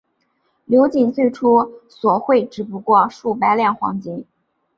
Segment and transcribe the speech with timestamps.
[0.65, 4.25] 刘瑾最初索贿只不过数百两黄金。